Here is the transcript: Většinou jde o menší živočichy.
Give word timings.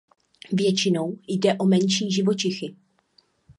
Většinou 0.51 1.19
jde 1.27 1.53
o 1.57 1.65
menší 1.65 2.11
živočichy. 2.11 2.75